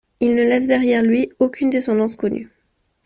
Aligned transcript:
Il 0.19 0.31
ne 0.33 0.41
laisse 0.43 0.65
derrière 0.67 1.03
lui 1.03 1.31
aucune 1.37 1.69
descendance 1.69 2.15
connue. 2.15 2.49